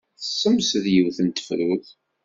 Tessemsed 0.21 0.85
yiwet 0.93 1.17
n 1.25 1.27
tefrut. 1.29 1.87